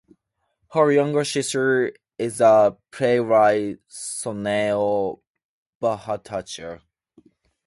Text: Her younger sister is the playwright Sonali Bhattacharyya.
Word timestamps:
Her 0.73 0.91
younger 0.91 1.23
sister 1.23 1.93
is 2.17 2.39
the 2.39 2.75
playwright 2.89 3.81
Sonali 3.87 5.17
Bhattacharyya. 5.79 6.81